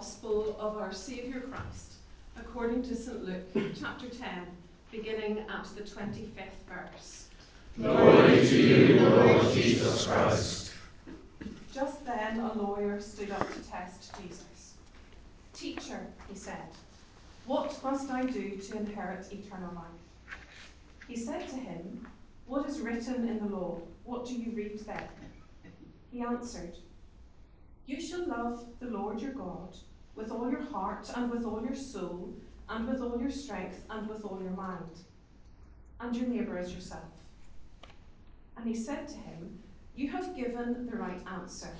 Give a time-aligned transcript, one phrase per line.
[0.00, 1.96] Gospel of our Saviour Christ
[2.38, 3.22] according to St.
[3.22, 4.28] Luke chapter 10,
[4.90, 7.28] beginning at the 25th verse.
[7.76, 10.72] Glory to you, Lord Jesus Christ.
[11.74, 14.72] Just then a lawyer stood up to test Jesus.
[15.52, 16.70] Teacher, he said,
[17.44, 20.38] what must I do to inherit eternal life?
[21.08, 22.06] He said to him,
[22.46, 23.82] What is written in the law?
[24.04, 25.10] What do you read there?
[26.10, 26.74] He answered,
[27.84, 29.76] You shall love the Lord your God
[30.14, 32.34] with all your heart and with all your soul
[32.68, 35.04] and with all your strength and with all your mind,
[36.00, 37.10] and your neighbour as yourself.
[38.56, 39.58] And he said to him,
[39.96, 41.70] You have given the right answer.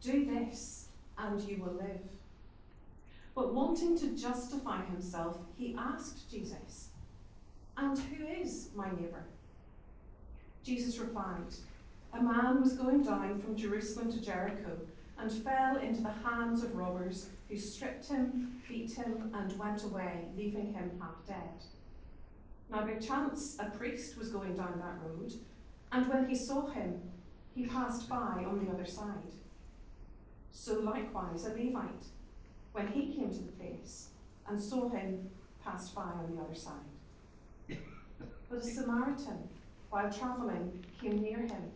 [0.00, 0.88] Do this,
[1.18, 2.00] and you will live.
[3.34, 6.88] But wanting to justify himself, he asked Jesus,
[7.76, 9.24] And who is my neighbour?
[10.62, 11.54] Jesus replied,
[12.12, 14.78] A man was going down from Jerusalem to Jericho
[15.18, 20.24] and fell into the hands of robbers who stripped him, beat him, and went away,
[20.36, 21.62] leaving him half dead.
[22.68, 25.32] Now, by chance, a priest was going down that road,
[25.92, 27.00] and when he saw him,
[27.54, 29.32] he passed by on the other side.
[30.50, 32.06] So likewise, a Levite,
[32.72, 34.08] when he came to the place
[34.48, 35.30] and saw him,
[35.64, 36.90] passed by on the other side.
[38.50, 39.48] But a Samaritan,
[39.90, 41.70] while travelling, came near him,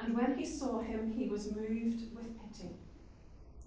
[0.00, 2.70] and when he saw him, he was moved with pity.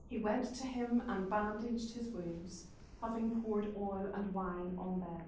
[0.09, 2.67] He went to him and bandaged his wounds,
[3.01, 5.21] having poured oil and wine on them.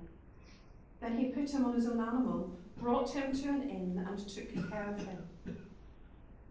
[1.01, 4.53] Then he put him on his own animal, brought him to an inn, and took
[4.69, 5.57] care of him.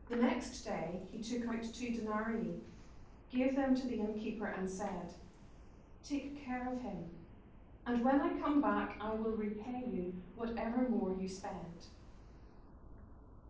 [0.08, 2.60] The next day he took out two denarii,
[3.30, 5.12] gave them to the innkeeper, and said,
[6.04, 7.04] Take care of him,
[7.86, 11.86] and when I come back, I will repay you whatever more you spend.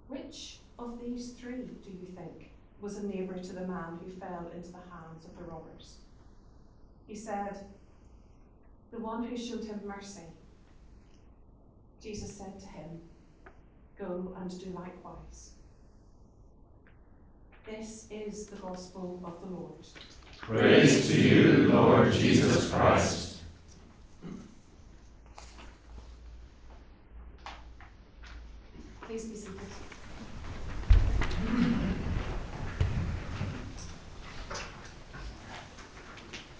[0.06, 2.47] Which of these three, do you think,
[2.80, 5.96] was a neighbour to the man who fell into the hands of the robbers?
[7.06, 7.64] He said,
[8.92, 10.22] The one who showed him mercy.
[12.02, 13.00] Jesus said to him,
[13.98, 15.50] Go and do likewise.
[17.66, 19.86] This is the gospel of the Lord.
[20.40, 23.38] Praise to you, Lord Jesus Christ.
[29.02, 29.60] Please be seated.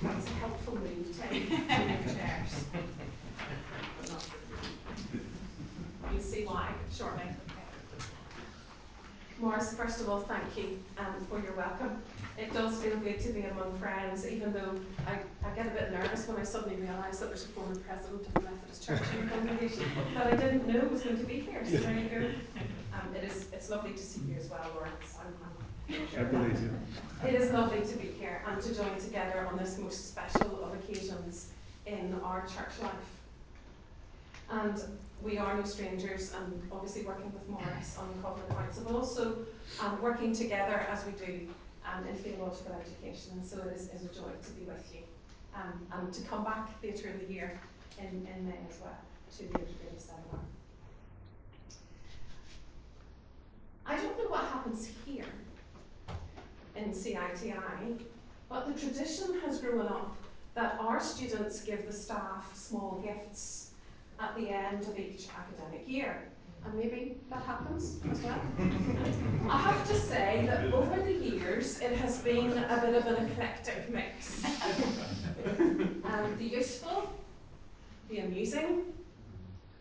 [0.01, 2.65] It's a helpful move to move chairs.
[6.13, 7.25] You'll see why shortly.
[9.41, 12.03] Morris, first of all, thank you um, for your welcome.
[12.37, 14.75] It does feel good to be among friends, even though
[15.07, 18.27] I, I get a bit nervous when I suddenly realise that there's a former president
[18.27, 19.85] of the Methodist Church in the congregation
[20.15, 21.65] that I didn't know was going to be here.
[21.65, 22.31] So there you go.
[22.95, 25.17] Um, it is, it's lovely to see you as well, Lawrence.
[25.21, 25.35] I'm,
[27.25, 30.75] It is lovely to be here and to join together on this most special of
[30.75, 31.51] occasions
[31.87, 32.93] in our church life.
[34.51, 34.83] And
[35.23, 39.39] we are no strangers, and obviously working with Morris on Covenant Council, but also
[39.81, 41.49] um, working together as we do
[41.87, 43.35] um, in theological education.
[43.35, 45.03] And so it is, is a joy to be with you
[45.55, 47.61] um, and to come back later in the year
[47.99, 48.99] in, in May as well
[49.37, 50.41] to the integrated seminar.
[53.87, 55.25] I don't know what happens here
[56.79, 57.99] in CITI,
[58.49, 60.17] but the tradition has grown up
[60.55, 63.71] that our students give the staff small gifts
[64.21, 66.25] at the end of each academic year.
[66.65, 68.41] And maybe that happens as well.
[69.49, 73.27] I have to say that over the years it has been a bit of an
[73.27, 74.45] eclectic mix.
[76.05, 77.13] um, the useful,
[78.11, 78.83] the amusing,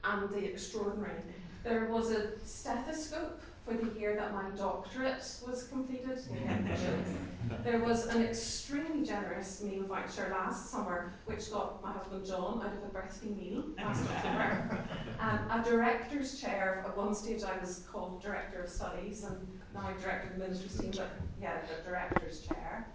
[0.04, 1.22] and the extraordinary.
[1.64, 6.20] There was a stethoscope for the year that my doctorate was completed.
[7.64, 12.74] there was an extremely generous meal voucher last summer, which got my husband John out
[12.74, 14.84] of a birthday meal last October.
[15.20, 16.84] Um, a director's chair.
[16.88, 19.36] At one stage, I was called director of studies, and
[19.74, 21.10] now director of the ministry's team, but
[21.42, 22.88] yeah, the director's chair.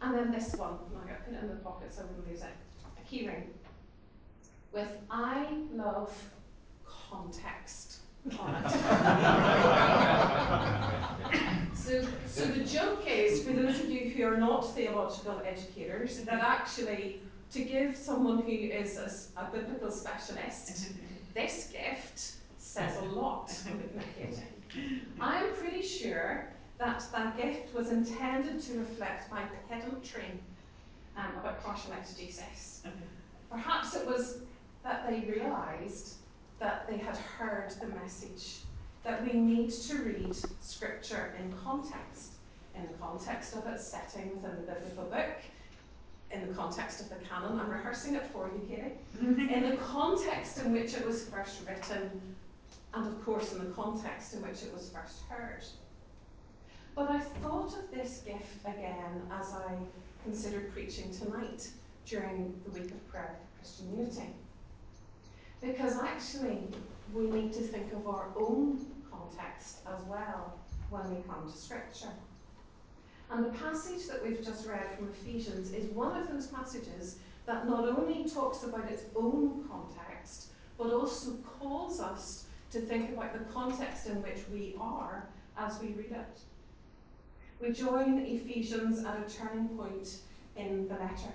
[0.00, 2.42] And then this one, I got put it in the pocket so I wouldn't lose
[2.42, 2.54] it.
[2.98, 3.44] A keyring
[4.72, 6.12] with I love
[6.86, 7.97] context.
[11.74, 16.40] So, so the joke is, for those of you who are not theological educators, that
[16.40, 17.20] actually
[17.52, 20.92] to give someone who is a, a biblical specialist
[21.34, 23.52] this gift says a lot
[25.20, 30.40] I am pretty sure that that gift was intended to reflect my pedantry
[31.16, 32.82] um, about partial exegesis.
[33.50, 34.38] Perhaps it was
[34.84, 36.17] that they realised
[36.58, 38.60] that they had heard the message
[39.04, 42.32] that we need to read Scripture in context,
[42.74, 45.36] in the context of its setting within the biblical book,
[46.30, 49.48] in the context of the canon, I'm rehearsing it for you, Katie, mm-hmm.
[49.48, 52.10] in the context in which it was first written,
[52.92, 55.64] and of course in the context in which it was first heard.
[56.94, 59.76] But I thought of this gift again as I
[60.24, 61.70] considered preaching tonight
[62.04, 64.34] during the week of prayer for Christian unity.
[65.60, 66.68] Because actually,
[67.12, 70.58] we need to think of our own context as well
[70.90, 72.12] when we come to Scripture.
[73.30, 77.16] And the passage that we've just read from Ephesians is one of those passages
[77.46, 83.32] that not only talks about its own context, but also calls us to think about
[83.32, 85.28] the context in which we are
[85.58, 86.40] as we read it.
[87.60, 90.18] We join Ephesians at a turning point
[90.56, 91.32] in the letter.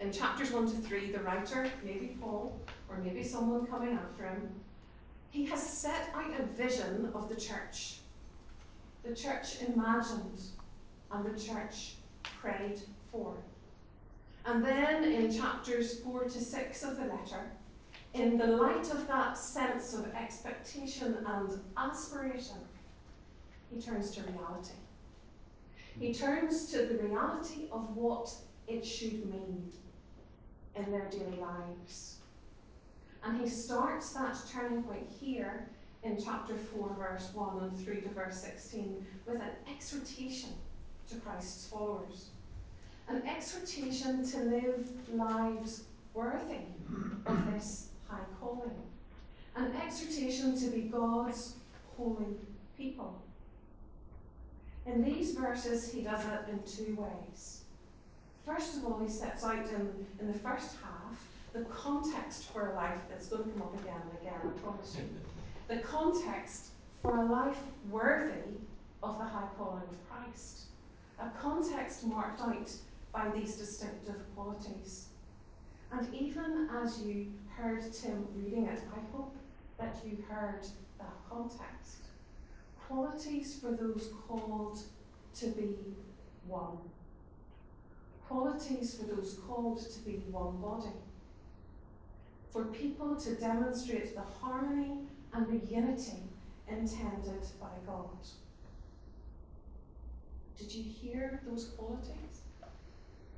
[0.00, 2.58] In chapters 1 to 3, the writer, maybe Paul,
[2.92, 4.50] or maybe someone coming after him,
[5.30, 8.00] he has set out a vision of the church.
[9.02, 10.40] The church imagined
[11.10, 12.80] and the church prayed
[13.10, 13.34] for.
[14.44, 17.50] And then in chapters 4 to 6 of the letter,
[18.14, 22.58] in the light of that sense of expectation and aspiration,
[23.72, 24.74] he turns to reality.
[25.98, 28.34] He turns to the reality of what
[28.68, 29.72] it should mean
[30.74, 32.16] in their daily lives.
[33.24, 35.68] And he starts that turning point here
[36.02, 40.50] in chapter 4, verse 1 and through to verse 16 with an exhortation
[41.08, 42.30] to Christ's followers.
[43.08, 45.84] An exhortation to live lives
[46.14, 46.64] worthy
[47.26, 48.70] of this high calling.
[49.54, 51.54] An exhortation to be God's
[51.96, 52.36] holy
[52.76, 53.20] people.
[54.86, 57.60] In these verses, he does it in two ways.
[58.44, 61.16] First of all, he sets out in, in the first half
[61.52, 64.96] the context for a life that's going to come up again and again, I promise
[64.96, 65.08] you.
[65.68, 66.68] The context
[67.02, 67.58] for a life
[67.90, 68.56] worthy
[69.02, 70.66] of the high calling of Christ.
[71.20, 72.70] A context marked out
[73.12, 75.08] by these distinctive qualities.
[75.92, 79.36] And even as you heard Tim reading it, I hope
[79.78, 80.66] that you heard
[80.98, 81.98] that context.
[82.88, 84.78] Qualities for those called
[85.34, 85.76] to be
[86.46, 86.78] one.
[88.26, 90.96] Qualities for those called to be one body.
[92.52, 94.98] For people to demonstrate the harmony
[95.32, 96.18] and the unity
[96.68, 98.10] intended by God.
[100.58, 102.42] Did you hear those qualities?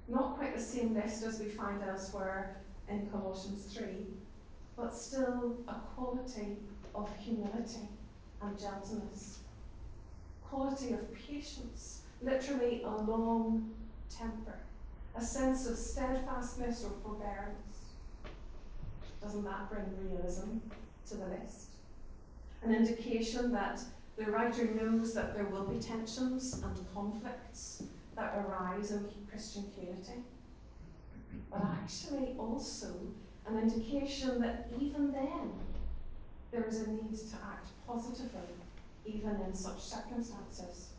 [0.08, 2.56] Not quite the same list as we find elsewhere
[2.88, 3.86] in Colossians 3,
[4.76, 6.58] but still a quality
[6.94, 7.88] of humility
[8.42, 9.38] and gentleness,
[10.42, 13.70] quality of patience, literally a long
[14.10, 14.58] temper,
[15.14, 17.73] a sense of steadfastness or forbearance.
[19.24, 20.58] Doesn't that bring realism
[21.08, 21.70] to the list?
[22.62, 23.80] An indication that
[24.18, 27.84] the writer knows that there will be tensions and conflicts
[28.16, 30.24] that arise in Christian community,
[31.50, 32.88] but actually also
[33.46, 35.52] an indication that even then
[36.52, 38.42] there is a need to act positively,
[39.06, 40.90] even in such circumstances.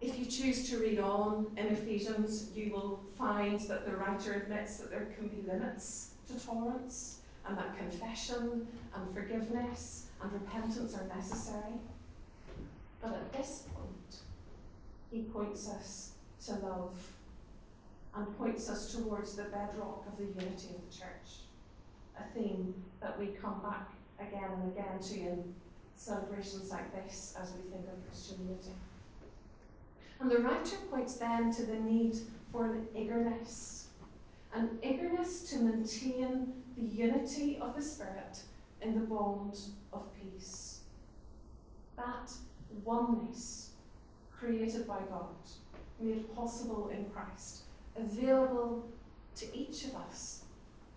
[0.00, 4.76] If you choose to read on in Ephesians, you will find that the writer admits
[4.76, 11.06] that there can be limits to tolerance, and that confession and forgiveness and repentance are
[11.16, 11.80] necessary.
[13.02, 14.18] But at this point,
[15.10, 16.12] he points us
[16.46, 16.94] to love
[18.14, 21.42] and points us towards the bedrock of the unity of the church,
[22.18, 23.90] a theme that we come back
[24.20, 25.54] again and again to in
[25.96, 28.74] celebrations like this as we think of Christian unity.
[30.20, 32.16] And the writer points then to the need
[32.50, 33.88] for an eagerness,
[34.52, 38.42] an eagerness to maintain the unity of the Spirit
[38.82, 39.58] in the bond
[39.92, 40.80] of peace.
[41.96, 42.32] That
[42.84, 43.70] oneness
[44.38, 45.34] created by God,
[46.00, 47.62] made possible in Christ,
[47.96, 48.88] available
[49.36, 50.44] to each of us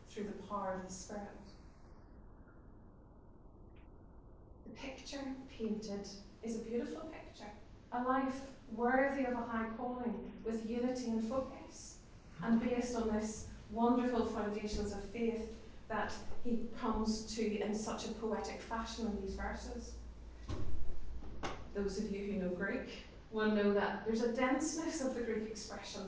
[0.09, 1.27] through the power of the Spirit.
[4.65, 6.07] The picture painted
[6.43, 7.51] is a beautiful picture,
[7.93, 8.41] a life
[8.75, 11.97] worthy of a high calling with unity and focus,
[12.43, 15.49] and based on this wonderful foundations of faith
[15.89, 19.91] that he comes to in such a poetic fashion in these verses.
[21.75, 25.47] Those of you who know Greek will know that there's a denseness of the Greek
[25.47, 26.01] expression,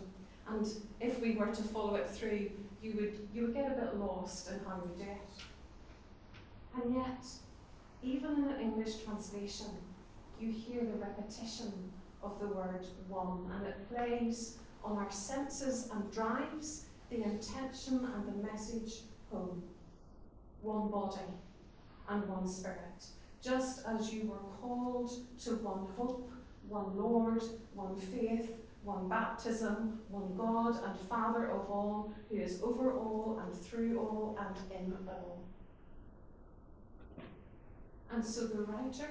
[0.47, 0.67] and
[0.99, 2.49] if we were to follow it through,
[2.81, 5.43] you would you would get a bit lost in how we do it.
[6.75, 7.25] And yet,
[8.01, 9.67] even in an English translation,
[10.39, 11.71] you hear the repetition
[12.21, 18.27] of the word one, and it plays on our senses and drives the intention and
[18.27, 19.63] the message home
[20.61, 21.19] one body
[22.09, 23.05] and one spirit,
[23.41, 25.11] just as you were called
[25.43, 26.31] to one hope,
[26.69, 28.49] one Lord, one faith,
[28.83, 34.37] one baptism, one God and Father of all, who is over all and through all
[34.39, 35.43] and in all.
[38.11, 39.09] And so the writer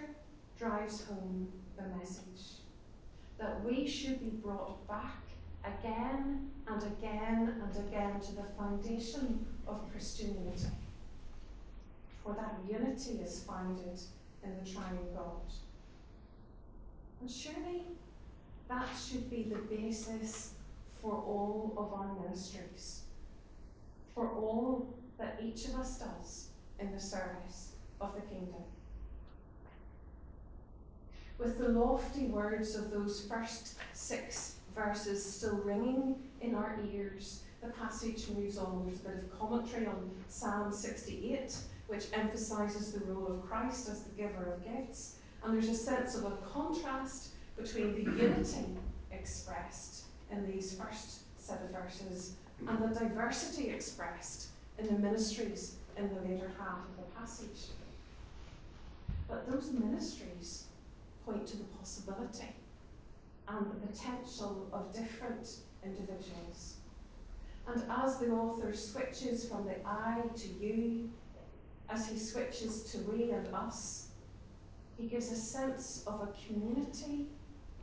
[0.63, 2.61] drives home the message
[3.39, 5.21] that we should be brought back
[5.65, 10.69] again and again and again to the foundation of Christian unity.
[12.23, 14.01] For that unity is founded
[14.45, 15.53] in the triune God.
[17.21, 17.83] And surely
[18.69, 20.55] that should be the basis
[21.01, 23.01] for all of our ministries,
[24.15, 26.47] for all that each of us does
[26.79, 28.63] in the service of the kingdom.
[31.43, 37.71] With the lofty words of those first six verses still ringing in our ears, the
[37.71, 38.85] passage moves on.
[38.87, 41.57] There's a bit of commentary on Psalm 68,
[41.89, 45.17] which emphasises the role of Christ as the giver of gifts.
[45.43, 48.77] And there's a sense of a contrast between the unity
[49.11, 52.35] expressed in these first set of verses
[52.69, 54.47] and the diversity expressed
[54.79, 57.71] in the ministries in the later half of the passage.
[59.29, 60.67] But those ministries
[61.25, 62.55] point to the possibility
[63.49, 66.77] and the potential of different individuals.
[67.67, 71.11] And as the author switches from the I to you,
[71.89, 74.09] as he switches to we and us,
[74.97, 77.29] he gives a sense of a community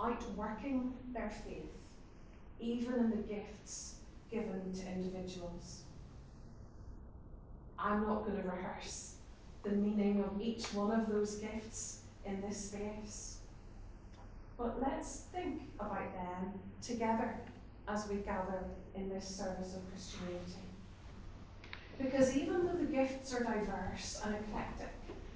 [0.01, 1.71] outworking their faith,
[2.59, 3.95] even in the gifts
[4.31, 5.83] given to individuals.
[7.77, 9.15] I'm not going to rehearse
[9.63, 11.99] the meaning of each one of those gifts
[12.29, 13.37] in this space.
[14.57, 17.35] But let's think about them together
[17.87, 18.63] as we gather
[18.95, 20.67] in this service of Christianity.
[21.97, 24.93] Because even though the gifts are diverse and eclectic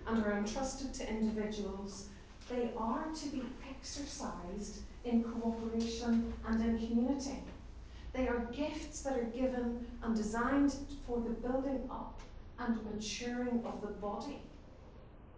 [0.08, 2.08] and are entrusted to individuals,
[2.50, 7.40] they are to be exercised in cooperation and in community.
[8.14, 10.76] They are gifts that are given and designed
[11.08, 12.20] for the building up
[12.60, 14.40] and maturing of the body,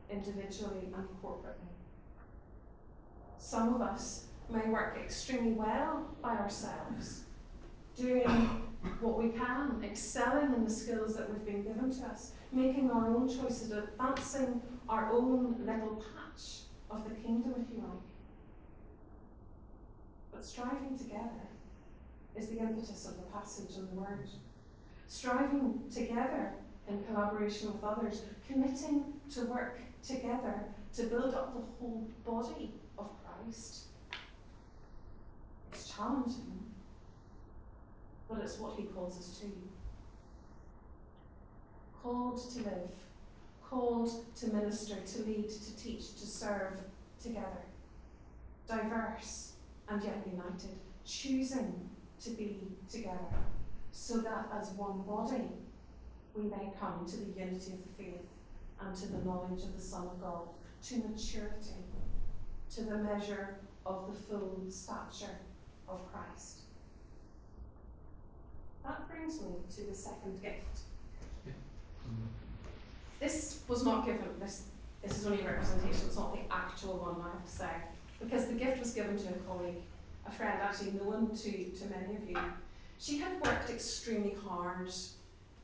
[0.09, 1.71] individually and corporately.
[3.37, 7.21] Some of us may work extremely well by ourselves,
[7.95, 8.23] doing
[8.99, 13.07] what we can, excelling in the skills that we've been given to us, making our
[13.07, 18.01] own choices, advancing our own little patch of the kingdom, if you like.
[20.31, 21.49] But striving together
[22.35, 24.27] is the impetus of the passage and the word.
[25.07, 26.53] Striving together
[26.87, 33.09] in collaboration with others, committing to work together to build up the whole body of
[33.23, 33.85] Christ.
[35.71, 36.63] It's challenging,
[38.29, 39.47] but it's what he calls us to.
[42.01, 42.91] Called to live,
[43.63, 46.79] called to minister, to lead, to teach, to serve
[47.21, 47.63] together.
[48.67, 49.53] Diverse
[49.89, 51.89] and yet united, choosing
[52.23, 52.59] to be
[52.89, 53.17] together,
[53.91, 55.49] so that as one body
[56.35, 58.34] we may come to the unity of the faith
[58.85, 60.47] and to the knowledge of the Son of God,
[60.83, 61.83] to maturity,
[62.73, 65.37] to the measure of the full stature
[65.87, 66.59] of Christ.
[68.83, 70.79] That brings me to the second gift.
[73.19, 74.63] This was not given, this,
[75.01, 77.71] this is only a representation, it's not the actual one, I have to say,
[78.19, 79.81] because the gift was given to a colleague,
[80.27, 82.37] a friend actually known to, to many of you.
[82.99, 84.91] She had worked extremely hard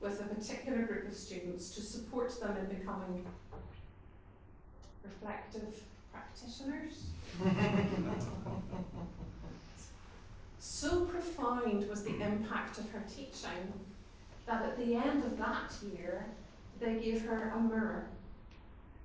[0.01, 3.25] with a particular group of students to support them in becoming
[5.03, 7.05] reflective practitioners.
[10.59, 13.73] so profound was the impact of her teaching
[14.47, 16.25] that at the end of that year,
[16.79, 18.07] they gave her a mirror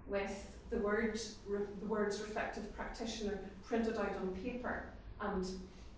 [0.06, 4.86] with the, word, the words reflective practitioner printed out on paper
[5.20, 5.46] and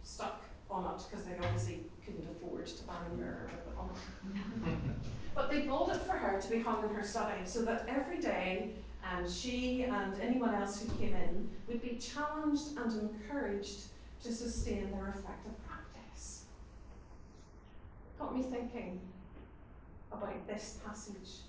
[0.02, 3.90] stuck on it because they obviously couldn't afford to buy a mirror with it on
[5.34, 8.20] but they bought it for her to be hung in her study so that every
[8.20, 8.70] day
[9.14, 13.82] and she and anyone else who came in would be challenged and encouraged
[14.22, 16.42] to sustain their reflective practice.
[18.06, 19.00] It got me thinking
[20.12, 21.42] about this passage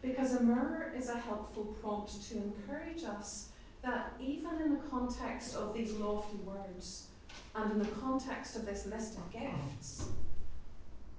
[0.00, 3.50] because a mirror is a helpful prompt to encourage us
[3.82, 7.08] that even in the context of these lofty words
[7.54, 10.08] and in the context of this list of gifts,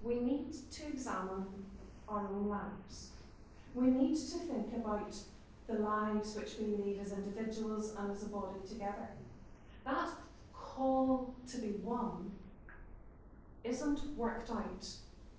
[0.01, 1.45] we need to examine
[2.07, 3.09] our own lives.
[3.75, 5.15] We need to think about
[5.67, 9.09] the lives which we lead as individuals and as a body together.
[9.85, 10.09] That
[10.53, 12.31] call to be one
[13.63, 14.87] isn't worked out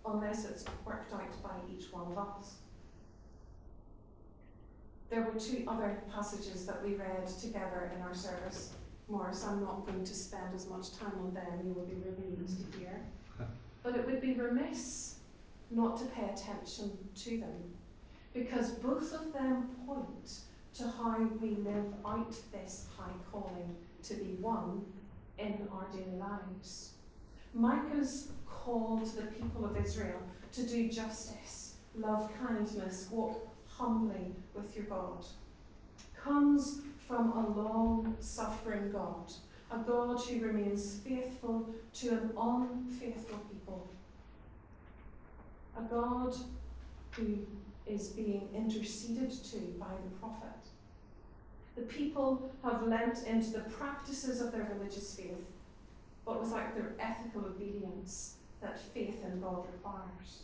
[0.06, 2.54] unless it's worked out by each one of us.
[5.10, 8.72] There were two other passages that we read together in our service
[9.10, 12.72] Morris, I'm not going to spend as much time on them, you will be relieved
[12.72, 13.00] to hear.
[13.82, 15.16] But it would be remiss
[15.70, 17.74] not to pay attention to them,
[18.34, 20.40] because both of them point
[20.74, 24.84] to how we live out this high calling to be one
[25.38, 26.90] in our daily lives.
[27.54, 30.20] Micah's call to the people of Israel
[30.52, 35.24] to do justice, love kindness, walk humbly with your God
[36.22, 39.32] comes from a long suffering God,
[39.72, 43.88] a God who remains faithful to an unfaithful people,
[45.76, 46.36] a God
[47.10, 47.38] who
[47.84, 50.46] is being interceded to by the prophet.
[51.74, 55.48] The people have lent into the practices of their religious faith,
[56.24, 60.42] but without their ethical obedience that faith in God requires.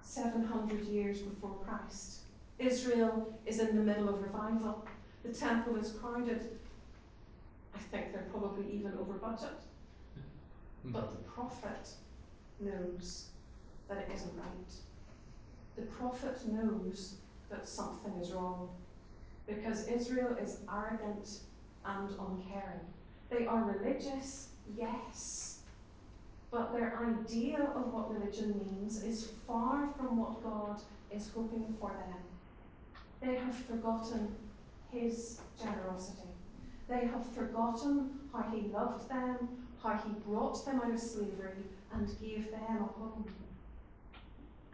[0.00, 2.23] 700 years before Christ,
[2.64, 4.84] Israel is in the middle of revival.
[5.24, 6.58] The temple is crowded.
[7.74, 9.58] I think they're probably even over budget.
[10.86, 10.92] Mm-hmm.
[10.92, 11.88] But the prophet
[12.60, 13.26] knows
[13.88, 14.72] that it isn't right.
[15.76, 17.16] The prophet knows
[17.50, 18.68] that something is wrong
[19.46, 21.40] because Israel is arrogant
[21.84, 22.80] and uncaring.
[23.30, 25.58] They are religious, yes,
[26.50, 30.80] but their idea of what religion means is far from what God
[31.10, 32.23] is hoping for them.
[33.24, 34.36] They have forgotten
[34.90, 36.28] his generosity.
[36.88, 42.06] They have forgotten how he loved them, how he brought them out of slavery and
[42.20, 43.24] gave them a home.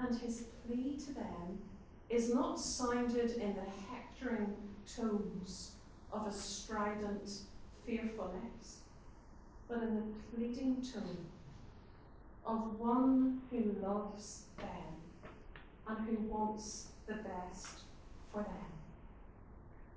[0.01, 1.61] And his plea to them
[2.09, 4.57] is not sounded in the hectoring
[4.97, 5.77] tones
[6.13, 7.43] of a strident
[7.87, 8.81] fearfulness,
[9.69, 11.27] but in the pleading tone
[12.45, 14.67] of one who loves them
[15.87, 17.83] and who wants the best
[18.33, 18.71] for them.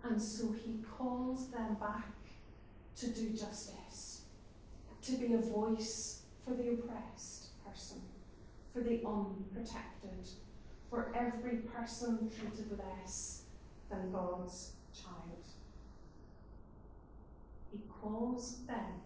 [0.04, 2.10] And so he calls them back
[2.98, 4.22] to do justice,
[5.02, 8.02] to be a voice for the oppressed person,
[8.74, 10.28] for the unprotected,
[10.89, 13.43] for every person treated less
[13.89, 15.46] than God's child.
[17.72, 19.02] He calls them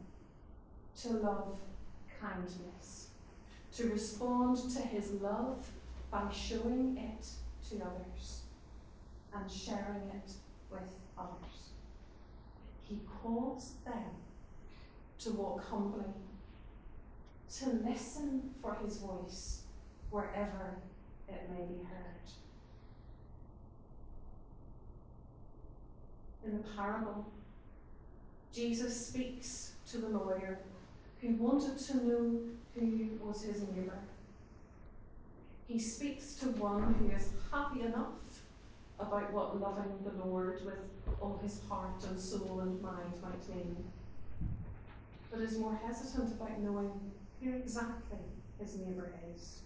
[1.02, 1.60] to love
[2.20, 3.10] kindness,
[3.74, 5.66] to respond to his love
[6.10, 7.28] by showing it
[7.70, 8.42] to others
[9.34, 10.32] and sharing it
[10.72, 11.72] with others.
[12.84, 14.12] He calls them
[15.20, 16.06] to walk humbly,
[17.60, 19.62] to listen for his voice
[20.10, 20.78] wherever
[21.28, 22.32] it may be heard.
[26.46, 27.26] In the parable,
[28.54, 30.60] Jesus speaks to the lawyer
[31.22, 32.40] who wanted to know
[32.76, 34.00] who was his neighbour.
[35.68, 38.14] He speaks to one who is happy enough
[39.00, 40.80] about what loving the Lord with
[41.22, 43.76] all his heart and soul and mind might mean,
[45.32, 46.92] but is more hesitant about knowing
[47.42, 48.18] who exactly
[48.60, 49.60] his neighbour is.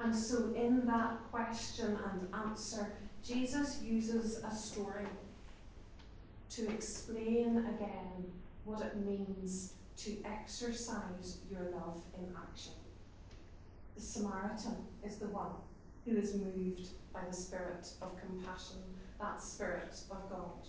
[0.00, 2.92] And so, in that question and answer,
[3.24, 5.06] Jesus uses a story
[6.50, 8.24] to explain again
[8.64, 12.74] what it means to exercise your love in action.
[13.96, 15.50] The Samaritan is the one
[16.08, 18.78] who is moved by the spirit of compassion,
[19.20, 20.66] that spirit of God.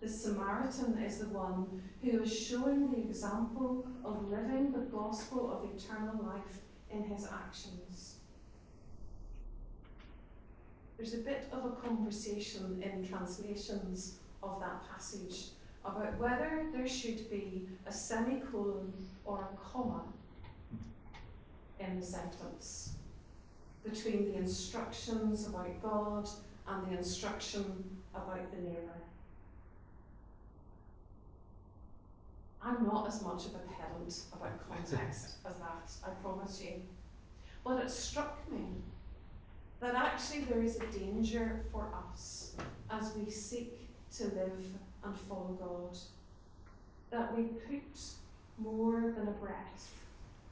[0.00, 5.70] The Samaritan is the one who is showing the example of living the gospel of
[5.74, 6.60] eternal life
[6.90, 8.16] in his actions.
[10.96, 15.50] There's a bit of a conversation in translations of that passage
[15.84, 18.92] about whether there should be a semicolon
[19.24, 20.02] or a comma
[21.78, 22.94] in the sentence
[23.84, 26.28] between the instructions about God
[26.66, 28.94] and the instruction about the neighbour.
[32.62, 36.80] I'm not as much of a pedant about context as that, I promise you.
[37.62, 38.64] But it struck me
[39.80, 42.52] that actually there is a danger for us
[42.90, 44.64] as we seek to live
[45.04, 45.98] and follow God.
[47.10, 48.00] That we put
[48.58, 49.90] more than a breath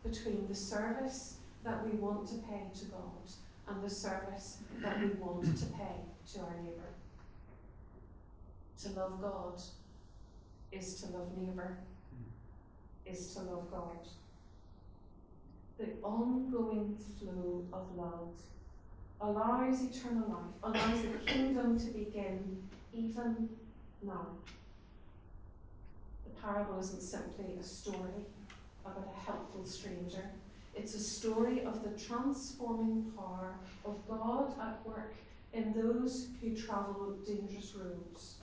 [0.04, 3.30] between the service that we want to pay to God
[3.68, 6.00] and the service that we want to pay
[6.32, 6.92] to our neighbour.
[8.82, 9.62] To love God
[10.72, 11.78] is to love neighbour,
[13.06, 14.08] is to love God.
[15.78, 18.34] The ongoing flow of love
[19.20, 23.48] allows eternal life, allows the kingdom to begin even
[24.02, 24.26] now.
[26.24, 28.26] The parable isn't simply a story
[28.84, 30.24] about a helpful stranger
[30.74, 33.54] it's a story of the transforming power
[33.84, 35.14] of God at work
[35.52, 38.36] in those who travel dangerous roads.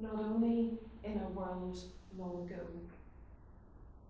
[0.00, 1.78] not only in a world
[2.18, 2.66] long ago,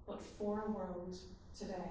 [0.07, 1.17] but for a world
[1.59, 1.91] today.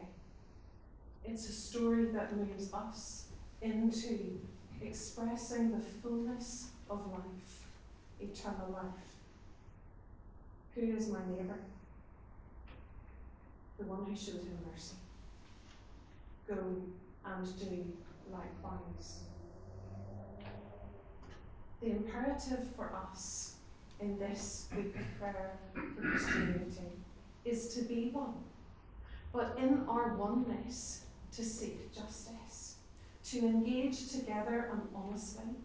[1.24, 3.26] It's a story that moves us
[3.62, 4.40] into
[4.82, 7.68] expressing the fullness of life,
[8.20, 8.84] eternal life.
[10.76, 11.60] Who is my neighbour?
[13.78, 14.96] The one who showed him mercy.
[16.48, 16.58] Go
[17.26, 17.86] and do
[18.32, 19.22] likewise.
[21.82, 23.56] The imperative for us
[24.00, 26.92] in this week of prayer for Christianity
[27.46, 28.36] is to be one,
[29.34, 32.76] but in our oneness to seek justice,
[33.26, 35.56] to engage together and honestly,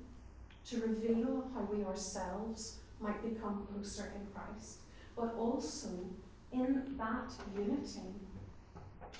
[0.66, 4.78] to reveal how we ourselves might become closer in Christ,
[5.16, 5.88] but also
[6.52, 8.14] in that unity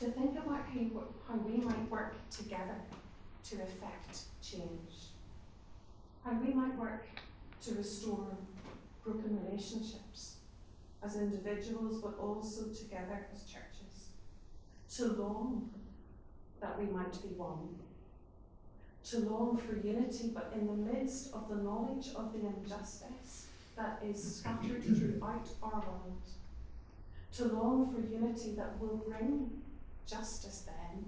[0.00, 2.76] to think about how, how we might work together
[3.44, 5.10] to effect change,
[6.24, 7.06] how we might work
[7.62, 8.36] to restore
[9.04, 10.36] broken relationships
[11.02, 14.10] as individuals, but also together as churches,
[14.96, 15.70] to long
[16.60, 17.68] that we might be one,
[19.04, 24.00] to long for unity, but in the midst of the knowledge of the injustice that
[24.04, 26.22] is scattered throughout our world,
[27.36, 29.50] to long for unity that will bring
[30.06, 31.04] justice then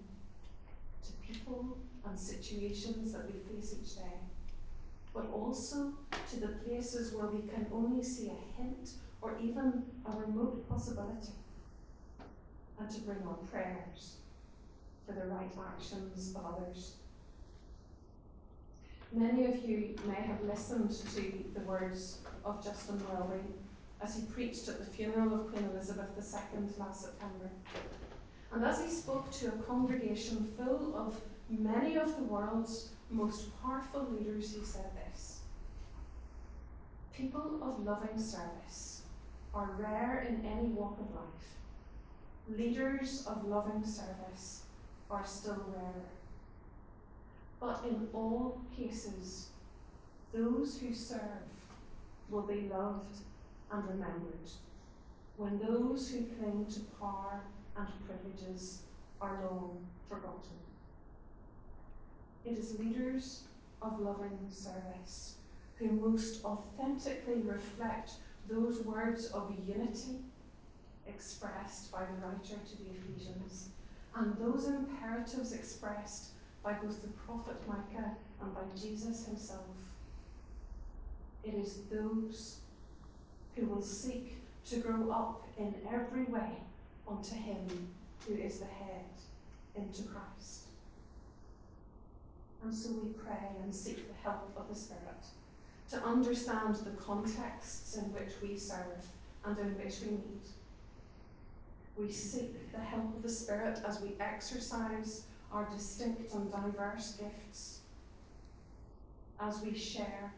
[1.02, 4.18] to people and situations that we face each day,
[5.14, 5.92] but also
[6.30, 8.90] to the places where we can only see a hint
[9.22, 11.32] or even a remote possibility,
[12.78, 14.16] and to bring our prayers
[15.06, 16.94] for the right actions of others.
[19.12, 23.42] Many of you may have listened to the words of Justin Welby
[24.02, 27.50] as he preached at the funeral of Queen Elizabeth II last September.
[28.52, 34.08] And as he spoke to a congregation full of many of the world's most powerful
[34.10, 35.40] leaders, he said this
[37.12, 39.02] People of loving service
[39.52, 42.58] are rare in any walk of life.
[42.58, 44.62] Leaders of loving service
[45.10, 46.08] are still rarer.
[47.60, 49.48] But in all cases,
[50.32, 51.20] those who serve
[52.30, 53.18] will be loved
[53.72, 54.50] and remembered
[55.36, 57.40] when those who cling to power
[57.76, 58.82] and privileges
[59.20, 59.78] are long
[60.08, 60.58] forgotten.
[62.44, 63.44] It is leaders
[63.80, 65.36] of loving service
[65.76, 68.12] who most authentically reflect
[68.48, 70.18] those words of unity
[71.06, 73.70] expressed by the writer to the Ephesians
[74.16, 76.30] and those imperatives expressed
[76.62, 79.64] by both the prophet Micah and by Jesus himself.
[81.44, 82.58] It is those
[83.56, 84.36] who will seek
[84.66, 86.50] to grow up in every way
[87.08, 87.66] unto Him
[88.26, 89.04] who is the head,
[89.74, 90.66] into Christ.
[92.62, 95.24] And so we pray and seek the help of the Spirit
[95.90, 99.06] to understand the contexts in which we serve
[99.44, 100.46] and in which we meet.
[101.96, 107.80] We seek the help of the Spirit as we exercise our distinct and diverse gifts,
[109.40, 110.32] as we share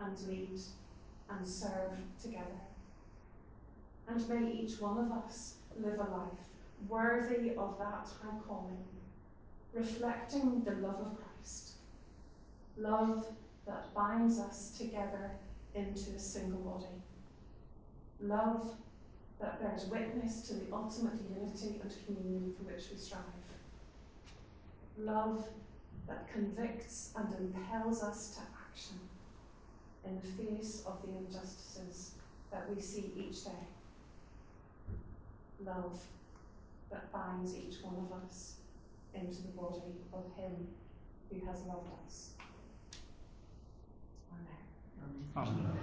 [0.00, 0.60] and lead
[1.30, 2.44] and serve together.
[4.08, 6.38] And may each one of us live a life
[6.88, 8.84] worthy of that high calling,
[9.74, 11.72] reflecting the love of Christ,
[12.76, 13.26] love
[13.66, 15.30] that binds us together
[15.74, 16.86] into a single body,
[18.20, 18.70] love
[19.40, 23.22] that bears witness to the ultimate unity and communion for which we strive,
[24.98, 25.46] love
[26.06, 28.98] that convicts and impels us to action
[30.08, 32.12] in the face of the injustices
[32.50, 33.50] that we see each day
[35.60, 36.00] love
[36.90, 38.56] that binds each one of us
[39.12, 40.68] into the body of Him
[41.30, 42.30] who has loved us.
[44.32, 45.76] Amen.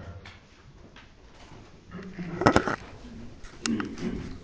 [3.68, 4.22] Amen.